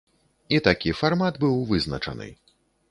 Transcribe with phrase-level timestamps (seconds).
[0.57, 2.29] І такі фармат быў вызначаны.